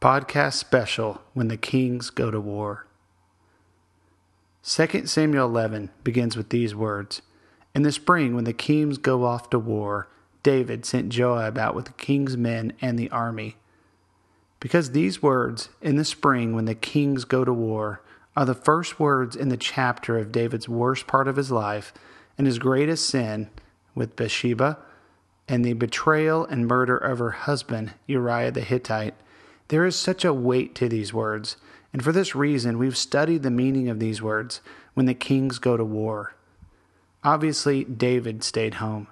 [0.00, 2.86] Podcast special When the Kings Go to War.
[4.62, 7.20] 2 Samuel 11 begins with these words
[7.74, 10.06] In the spring, when the kings go off to war,
[10.44, 13.56] David sent Joab out with the king's men and the army.
[14.60, 18.00] Because these words, in the spring, when the kings go to war,
[18.36, 21.92] are the first words in the chapter of David's worst part of his life
[22.38, 23.50] and his greatest sin
[23.96, 24.78] with Bathsheba
[25.48, 29.14] and the betrayal and murder of her husband, Uriah the Hittite
[29.68, 31.56] there is such a weight to these words,
[31.92, 34.60] and for this reason we've studied the meaning of these words
[34.94, 36.34] when the kings go to war.
[37.24, 39.08] Obviously, David stayed home.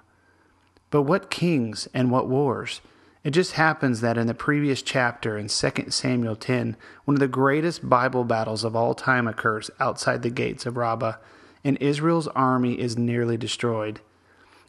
[0.89, 2.81] But what kings and what wars?
[3.23, 7.27] It just happens that in the previous chapter in 2 Samuel 10, one of the
[7.27, 11.15] greatest Bible battles of all time occurs outside the gates of Rabbah,
[11.63, 13.99] and Israel's army is nearly destroyed.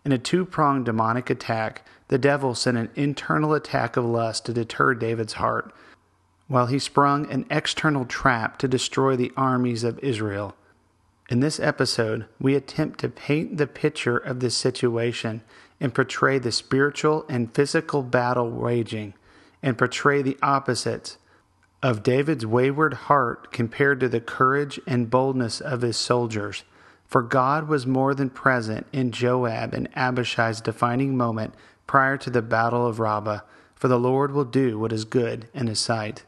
[0.04, 4.52] In a two pronged demonic attack, the devil sent an internal attack of lust to
[4.52, 5.72] deter David's heart,
[6.48, 10.54] while he sprung an external trap to destroy the armies of Israel.
[11.28, 15.42] In this episode, we attempt to paint the picture of this situation
[15.78, 19.12] and portray the spiritual and physical battle raging,
[19.62, 21.18] and portray the opposites
[21.82, 26.64] of David's wayward heart compared to the courage and boldness of his soldiers.
[27.06, 31.54] For God was more than present in Joab and Abishai's defining moment
[31.88, 33.40] prior to the battle of Rabbah,
[33.74, 36.24] for the Lord will do what is good in his sight.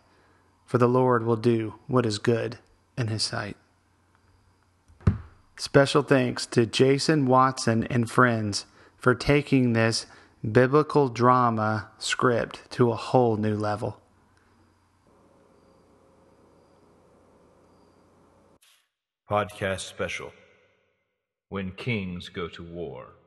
[0.65, 2.59] For the Lord will do what is good
[2.99, 3.57] in his sight.
[5.57, 8.67] Special thanks to Jason Watson and friends
[8.97, 10.07] for taking this
[10.51, 14.01] biblical drama script to a whole new level.
[19.31, 20.33] Podcast special
[21.51, 23.20] When Kings Go to War.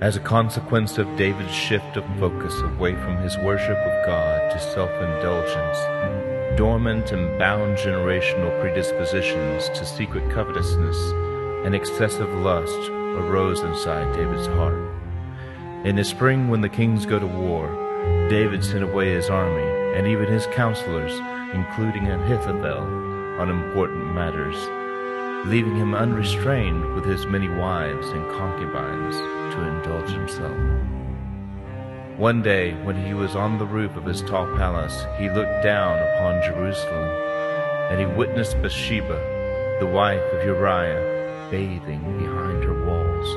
[0.00, 4.60] As a consequence of David's shift of focus away from his worship of God to
[4.60, 10.96] self indulgence, dormant and bound generational predispositions to secret covetousness
[11.66, 14.78] and excessive lust arose inside David's heart.
[15.84, 17.66] In the spring, when the kings go to war,
[18.30, 21.18] David sent away his army and even his counselors,
[21.52, 22.84] including Ahithophel,
[23.40, 24.54] on important matters
[25.46, 29.16] leaving him unrestrained with his many wives and concubines
[29.54, 30.56] to indulge himself.
[32.18, 35.98] One day, when he was on the roof of his tall palace, he looked down
[35.98, 37.08] upon Jerusalem,
[37.90, 43.28] and he witnessed Bathsheba, the wife of Uriah, bathing behind her walls,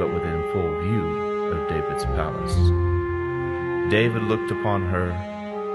[0.00, 2.56] but within full view of David's palace.
[3.90, 5.10] David looked upon her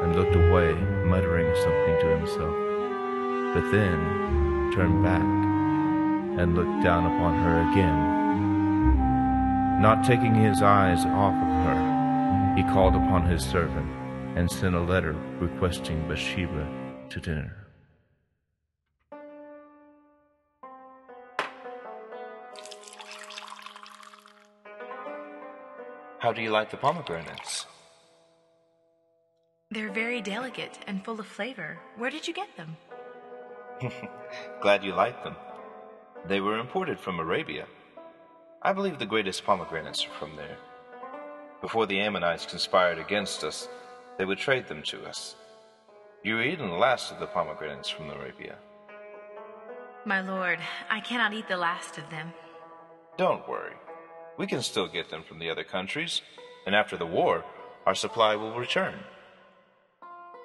[0.03, 0.74] and looked away,
[1.06, 2.56] muttering something to himself,
[3.56, 5.53] but then turned back
[6.40, 8.14] and looked down upon her again.
[9.82, 13.90] Not taking his eyes off of her, he called upon his servant
[14.38, 16.68] and sent a letter requesting Bathsheba
[17.10, 17.64] to dinner.
[26.20, 27.66] How do you like the pomegranates?
[29.72, 31.80] They're very delicate and full of flavor.
[31.98, 32.78] Where did you get them?
[34.62, 35.36] Glad you like them.
[36.26, 37.66] They were imported from Arabia.
[38.62, 40.58] I believe the greatest pomegranates are from there.
[41.62, 43.68] Before the Ammonites conspired against us,
[44.18, 45.36] they would trade them to us.
[46.24, 48.56] You were eating the last of the pomegranates from Arabia.
[50.06, 50.60] My lord,
[50.90, 52.31] I cannot eat the last of them.
[53.18, 53.74] Don't worry.
[54.38, 56.22] We can still get them from the other countries,
[56.66, 57.44] and after the war,
[57.86, 58.96] our supply will return.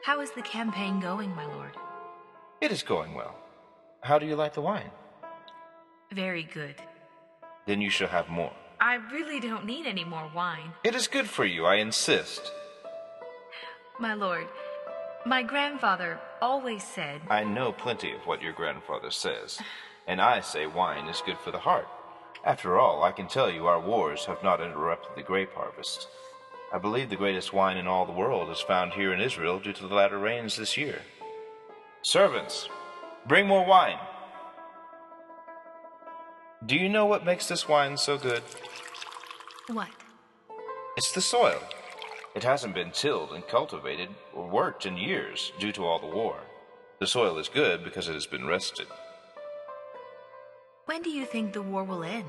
[0.05, 1.77] How is the campaign going, my lord?
[2.61, 3.37] It is going well.
[4.03, 4.91] How do you like the wine?
[6.13, 6.77] Very good.
[7.67, 8.53] Then you shall have more.
[8.81, 10.73] I really don't need any more wine.
[10.85, 12.53] It is good for you, I insist.
[13.99, 14.47] My lord,
[15.27, 17.21] my grandfather always said.
[17.29, 19.61] I know plenty of what your grandfather says,
[20.07, 21.89] and I say wine is good for the heart.
[22.45, 26.07] After all, I can tell you our wars have not interrupted the grape harvest.
[26.73, 29.73] I believe the greatest wine in all the world is found here in Israel due
[29.73, 31.01] to the latter rains this year.
[32.03, 32.69] Servants,
[33.27, 33.99] bring more wine.
[36.67, 38.43] Do you know what makes this wine so good?
[39.69, 39.89] What?
[40.97, 41.61] It's the soil.
[42.35, 46.41] It hasn't been tilled and cultivated or worked in years due to all the war.
[46.99, 48.89] The soil is good because it has been rested.
[50.87, 52.27] When do you think the war will end?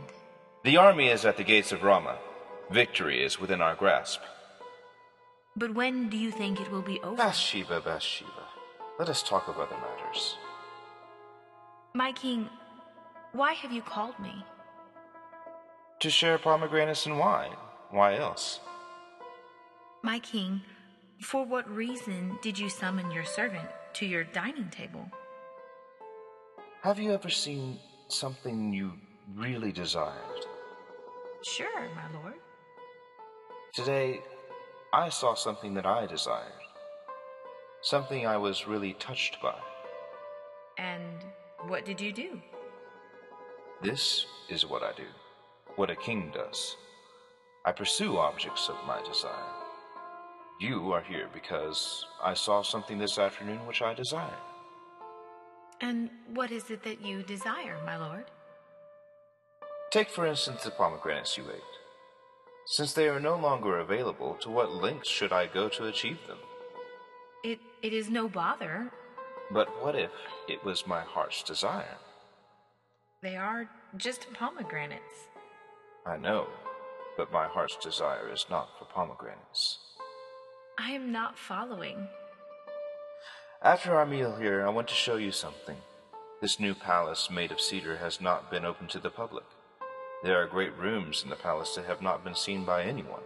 [0.64, 2.18] The army is at the gates of Rama.
[2.70, 4.22] Victory is within our grasp.
[5.56, 7.16] But when do you think it will be over?
[7.16, 8.46] Bathsheba, Bathsheba,
[9.00, 10.36] let us talk of other matters.
[11.96, 12.48] My king,
[13.32, 14.44] why have you called me?
[16.00, 17.52] To share pomegranates and wine.
[17.92, 18.60] Why else?
[20.02, 20.62] My king,
[21.22, 25.10] for what reason did you summon your servant to your dining table?
[26.82, 27.78] Have you ever seen
[28.08, 28.94] something you
[29.36, 30.46] really desired?
[31.44, 32.36] Sure, my lord.
[33.74, 34.22] Today,
[34.94, 36.54] I saw something that I desired.
[37.82, 39.56] Something I was really touched by.
[40.78, 41.24] And
[41.68, 42.42] what did you do?
[43.82, 45.06] This is what I do,
[45.78, 46.76] what a king does.
[47.64, 49.32] I pursue objects of my desire.
[50.60, 54.38] You are here because I saw something this afternoon which I desire.
[55.80, 58.26] And what is it that you desire, my lord?
[59.92, 61.62] Take, for instance, the pomegranates you ate.
[62.66, 66.40] Since they are no longer available, to what lengths should I go to achieve them?
[67.46, 68.92] It it is no bother.
[69.52, 70.12] But what if
[70.50, 71.98] it was my heart's desire?
[73.22, 73.68] They are
[73.98, 75.28] just pomegranates.
[76.06, 76.48] I know,
[77.18, 79.78] but my heart's desire is not for pomegranates.
[80.78, 82.08] I am not following.
[83.62, 85.76] After our meal here, I want to show you something.
[86.42, 89.44] This new palace made of cedar has not been open to the public.
[90.24, 93.24] There are great rooms in the palace that have not been seen by anyone.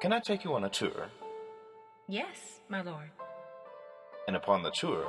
[0.00, 1.10] Can I take you on a tour?
[2.08, 3.10] Yes, my lord.
[4.26, 5.06] And upon the tour,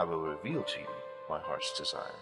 [0.00, 0.88] I will reveal to you
[1.30, 2.18] my heart's desire.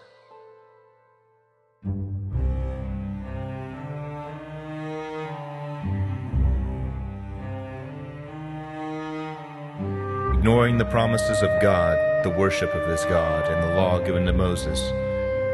[10.43, 14.33] Ignoring the promises of God, the worship of this God, and the law given to
[14.33, 14.77] Moses,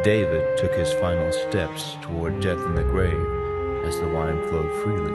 [0.03, 5.13] David took his final steps toward death in the grave as the wine flowed freely,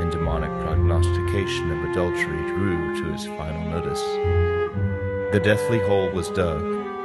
[0.00, 4.00] and demonic prognostication of adultery drew to his final notice.
[5.32, 6.62] The deathly hole was dug,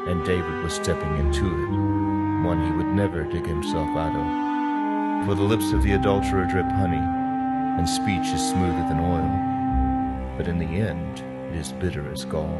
[0.07, 5.27] and David was stepping into it, one he would never dig himself out of.
[5.27, 10.37] For the lips of the adulterer drip honey, and speech is smoother than oil.
[10.37, 12.59] But in the end, it is bitter as gall,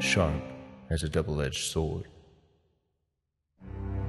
[0.00, 0.42] sharp
[0.90, 2.08] as a double edged sword.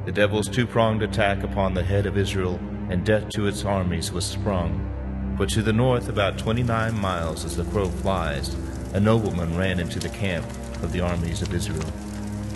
[0.05, 2.59] The devil's two pronged attack upon the head of Israel
[2.89, 4.87] and death to its armies was sprung.
[5.37, 8.55] But to the north, about twenty nine miles as the crow flies,
[8.93, 10.47] a nobleman ran into the camp
[10.81, 11.91] of the armies of Israel.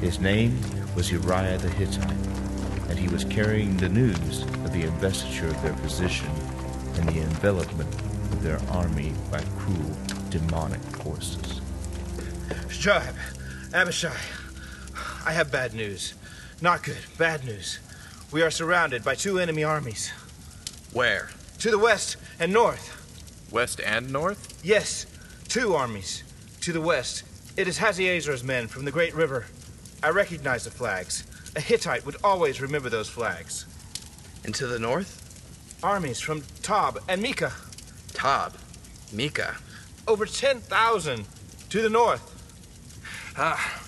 [0.02, 0.60] His name
[0.96, 2.10] was Uriah the Hittite,
[2.90, 6.30] and he was carrying the news of the investiture of their position
[6.96, 7.94] and the envelopment
[8.32, 11.62] of their army by cruel demonic forces.
[12.70, 13.16] Joab,
[13.74, 14.18] Abishai,
[15.26, 16.14] I have bad news.
[16.62, 17.80] Not good, bad news.
[18.34, 20.12] We are surrounded by two enemy armies.
[20.92, 21.30] Where?
[21.60, 23.48] To the west and north.
[23.50, 24.60] West and north?
[24.62, 25.06] Yes,
[25.48, 26.24] two armies.
[26.62, 27.24] To the west,
[27.56, 29.46] it is Hazaezer's men from the Great River.
[30.04, 31.24] I recognize the flags.
[31.56, 33.66] A Hittite would always remember those flags.
[34.44, 35.80] And to the north?
[35.82, 37.54] Armies from Tob and Mika.
[38.14, 38.54] Tob.
[39.14, 39.56] Mika.
[40.08, 41.26] Over 10,000
[41.70, 42.32] to the north.
[43.38, 43.82] Ah,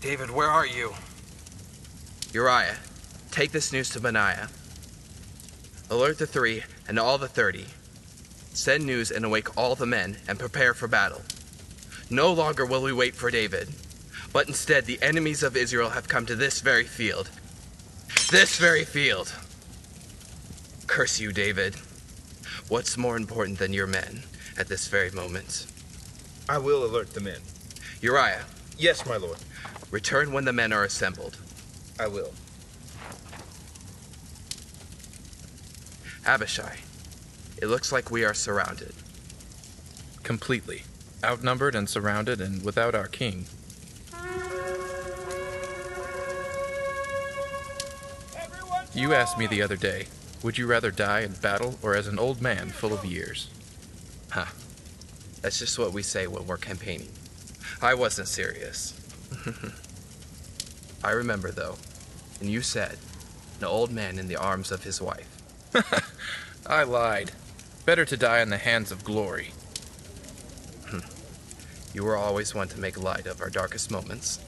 [0.00, 0.94] David, where are you?
[2.32, 2.76] Uriah,
[3.30, 4.48] take this news to Benaiah.
[5.90, 7.66] Alert the three and all the thirty.
[8.54, 11.20] Send news and awake all the men and prepare for battle.
[12.08, 13.68] No longer will we wait for David,
[14.32, 17.28] but instead the enemies of Israel have come to this very field.
[18.30, 19.34] This very field.
[20.86, 21.76] Curse you, David.
[22.68, 24.22] What's more important than your men
[24.58, 25.66] at this very moment?
[26.48, 27.40] I will alert the men.
[28.00, 28.44] Uriah,
[28.78, 29.38] Yes, my lord.
[29.90, 31.36] return when the men are assembled.
[32.00, 32.32] I will.
[36.26, 36.78] Abishai,
[37.60, 38.94] it looks like we are surrounded.
[40.22, 40.82] Completely.
[41.24, 43.46] Outnumbered and surrounded and without our king.
[48.94, 50.06] You asked me the other day,
[50.42, 53.48] would you rather die in battle or as an old man full of years?
[54.32, 54.46] Huh.
[55.42, 57.10] That's just what we say when we're campaigning.
[57.82, 58.98] I wasn't serious.
[61.04, 61.76] I remember, though,
[62.40, 62.96] and you said,
[63.58, 65.28] an old man in the arms of his wife.
[66.66, 67.32] I lied.
[67.84, 69.50] Better to die in the hands of glory.
[70.86, 71.00] Hmm.
[71.92, 74.38] You were always one to make light of our darkest moments.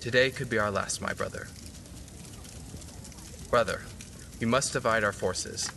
[0.00, 1.46] Today could be our last, my brother.
[3.50, 3.82] Brother,
[4.40, 5.70] we must divide our forces.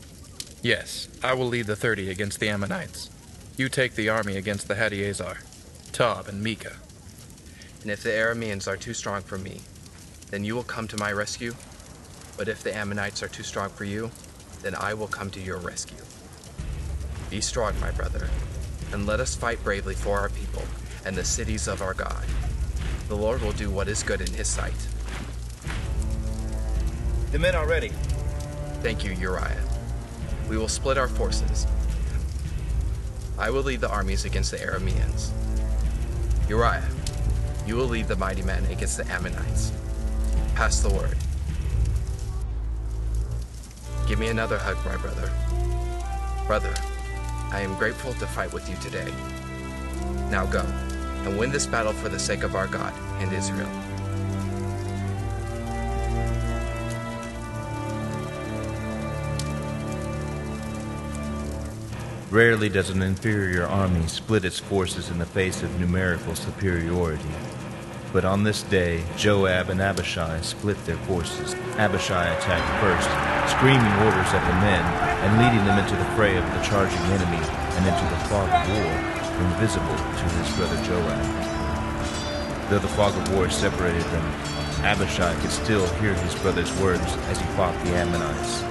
[0.63, 3.09] Yes, I will lead the thirty against the Ammonites.
[3.57, 5.39] You take the army against the Hadiezer,
[5.91, 6.77] Tob, and Micah.
[7.81, 9.59] And if the Arameans are too strong for me,
[10.31, 11.53] then you will come to my rescue.
[12.37, 14.09] But if the Ammonites are too strong for you,
[14.61, 15.97] then I will come to your rescue.
[17.29, 18.29] Be strong, my brother,
[18.93, 20.63] and let us fight bravely for our people
[21.05, 22.23] and the cities of our God.
[23.09, 24.87] The Lord will do what is good in his sight.
[27.33, 27.91] The men are ready.
[28.81, 29.72] Thank you, Uriah.
[30.49, 31.65] We will split our forces.
[33.37, 35.31] I will lead the armies against the Arameans.
[36.47, 36.87] Uriah,
[37.65, 39.71] you will lead the mighty men against the Ammonites.
[40.55, 41.17] Pass the word.
[44.07, 45.31] Give me another hug, my brother.
[46.45, 46.73] Brother,
[47.51, 49.11] I am grateful to fight with you today.
[50.29, 53.82] Now go and win this battle for the sake of our God and Israel.
[62.33, 67.29] Rarely does an inferior army split its forces in the face of numerical superiority.
[68.11, 71.53] But on this day, Joab and Abishai split their forces.
[71.77, 73.05] Abishai attacked first,
[73.55, 77.37] screaming orders at the men and leading them into the fray of the charging enemy
[77.37, 78.93] and into the fog of war,
[79.45, 81.21] invisible to his brother Joab.
[82.71, 84.25] Though the fog of war separated them,
[84.81, 88.63] Abishai could still hear his brother's words as he fought the Ammonites.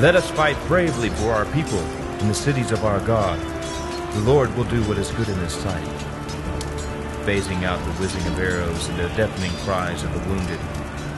[0.00, 1.86] Let us fight bravely for our people
[2.20, 3.38] in the cities of our God.
[4.14, 5.86] The Lord will do what is good in his sight.
[7.24, 10.58] Phasing out the whizzing of arrows and the deafening cries of the wounded,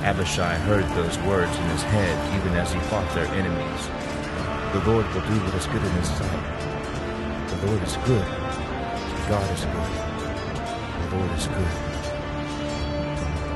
[0.02, 3.86] Abishai heard those words in his head even as he fought their enemies.
[4.72, 7.48] The Lord will do what is good in his sight.
[7.48, 8.26] The Lord is good.
[9.28, 9.92] God is good.
[11.00, 11.90] The Lord is good.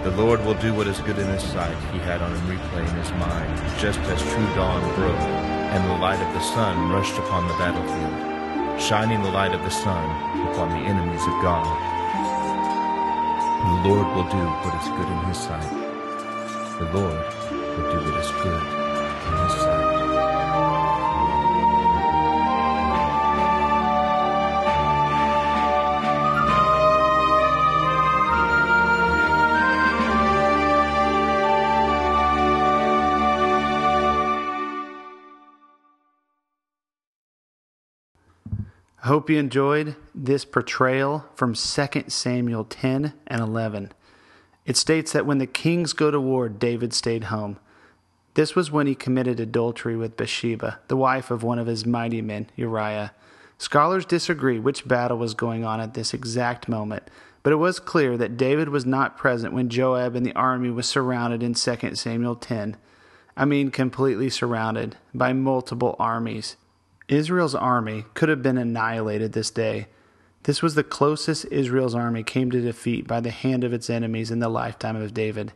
[0.04, 2.94] The Lord will do what is good in his sight, he had on replay in
[2.96, 7.48] his mind, just as true dawn broke, and the light of the sun rushed upon
[7.48, 10.04] the battlefield, shining the light of the sun
[10.46, 11.66] upon the enemies of God.
[13.82, 15.72] The Lord will do what is good in his sight.
[16.78, 17.26] The Lord
[39.04, 43.92] hope you enjoyed this portrayal from 2 Samuel 10 and 11.
[44.64, 47.58] It states that when the kings go to war, David stayed home.
[48.32, 52.22] This was when he committed adultery with Bathsheba, the wife of one of his mighty
[52.22, 53.12] men, Uriah.
[53.58, 57.02] Scholars disagree which battle was going on at this exact moment,
[57.42, 60.88] but it was clear that David was not present when Joab and the army was
[60.88, 62.76] surrounded in 2 Samuel 10.
[63.36, 66.56] I mean, completely surrounded by multiple armies.
[67.08, 69.86] Israel's army could have been annihilated this day.
[70.44, 74.30] This was the closest Israel's army came to defeat by the hand of its enemies
[74.30, 75.52] in the lifetime of David.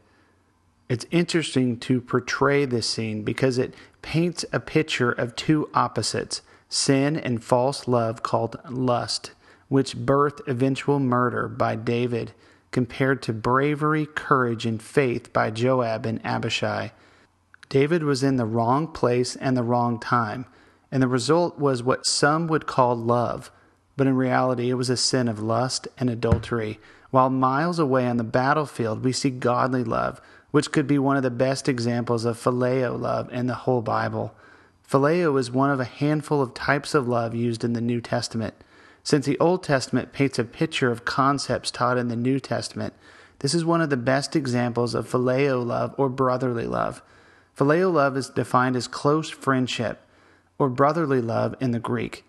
[0.88, 7.17] It's interesting to portray this scene because it paints a picture of two opposites sin
[7.17, 9.33] and false love called lust,
[9.69, 12.33] which birthed eventual murder by David,
[12.71, 16.93] compared to bravery, courage, and faith by Joab and Abishai.
[17.71, 20.45] David was in the wrong place and the wrong time
[20.90, 23.50] and the result was what some would call love,
[23.97, 26.78] but in reality it was a sin of lust and adultery.
[27.11, 31.23] While miles away on the battlefield, we see godly love, which could be one of
[31.23, 34.35] the best examples of phileo love in the whole Bible.
[34.88, 38.54] Phileo is one of a handful of types of love used in the New Testament.
[39.02, 42.95] Since the Old Testament paints a picture of concepts taught in the New Testament,
[43.40, 47.02] this is one of the best examples of phileo love or brotherly love.
[47.57, 50.00] Phileo love is defined as close friendship
[50.59, 52.25] or brotherly love in the Greek.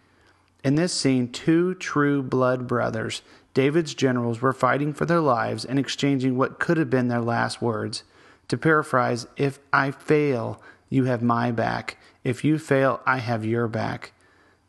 [0.63, 3.21] In this scene, two true blood brothers,
[3.53, 7.61] David's generals, were fighting for their lives and exchanging what could have been their last
[7.61, 8.03] words.
[8.49, 11.97] To paraphrase, if I fail, you have my back.
[12.23, 14.11] If you fail, I have your back.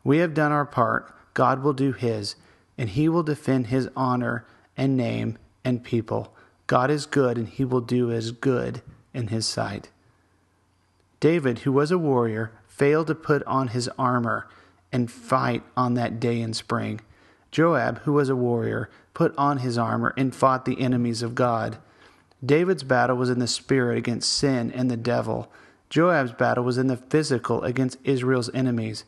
[0.04, 2.36] We have done our part, God will do his,
[2.78, 6.34] and he will defend his honor and name and people.
[6.66, 9.90] God is good, and he will do as good in his sight.
[11.18, 14.48] David, who was a warrior, failed to put on his armor
[14.90, 16.98] and fight on that day in spring.
[17.50, 21.76] Joab, who was a warrior, put on his armor and fought the enemies of God.
[22.42, 25.52] David's battle was in the spirit against sin and the devil.
[25.90, 29.04] Joab's battle was in the physical against Israel's enemies.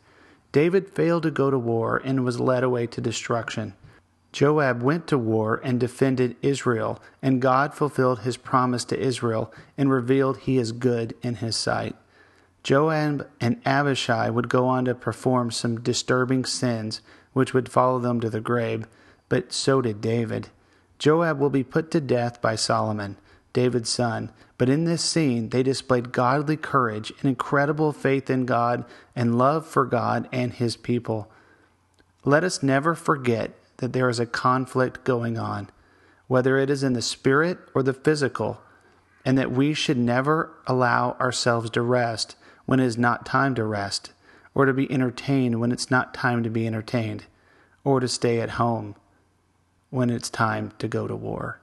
[0.51, 3.73] David failed to go to war and was led away to destruction.
[4.31, 9.89] Joab went to war and defended Israel, and God fulfilled his promise to Israel and
[9.89, 11.95] revealed he is good in his sight.
[12.63, 17.01] Joab and Abishai would go on to perform some disturbing sins
[17.33, 18.87] which would follow them to the grave,
[19.27, 20.49] but so did David.
[20.97, 23.17] Joab will be put to death by Solomon,
[23.51, 28.85] David's son, but in this scene they displayed godly courage and incredible faith in God
[29.13, 31.29] and love for God and his people.
[32.23, 35.69] Let us never forget that there is a conflict going on,
[36.27, 38.61] whether it is in the spirit or the physical,
[39.25, 43.63] and that we should never allow ourselves to rest when it is not time to
[43.63, 44.13] rest,
[44.55, 47.25] or to be entertained when it's not time to be entertained,
[47.83, 48.95] or to stay at home
[49.89, 51.59] when it's time to go to war.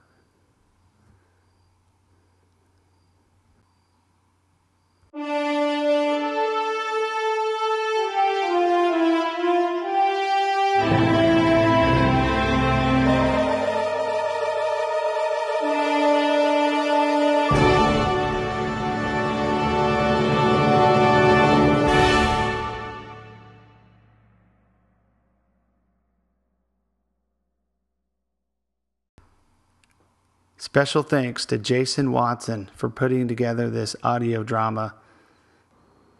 [30.71, 34.95] Special thanks to Jason Watson for putting together this audio drama.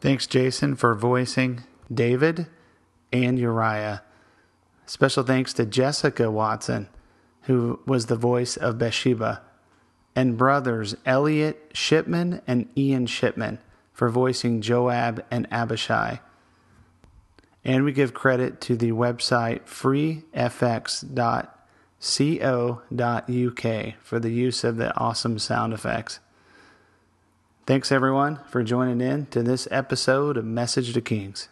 [0.00, 2.46] Thanks, Jason, for voicing David
[3.12, 4.04] and Uriah.
[4.84, 6.88] Special thanks to Jessica Watson,
[7.46, 9.42] who was the voice of Bathsheba
[10.16, 13.58] and brothers Elliot Shipman and Ian Shipman
[13.92, 16.20] for voicing Joab and Abishai.
[17.62, 20.34] And we give credit to the website freefx.co.uk
[24.02, 26.20] for the use of the awesome sound effects.
[27.66, 31.48] Thanks everyone for joining in to this episode of Message to Kings.